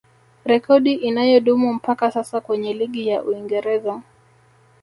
Rekodi 0.45 0.93
inayodumu 0.93 1.73
mpaka 1.73 2.11
sasa 2.11 2.41
kwenye 2.41 2.73
ligi 2.73 3.07
ya 3.07 3.23
Uingereza 3.23 4.01